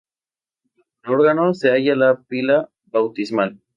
[1.03, 3.61] Bajo el órgano se halla la pila bautismal.